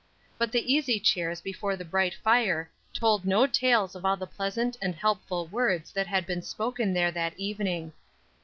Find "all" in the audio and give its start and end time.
4.03-4.17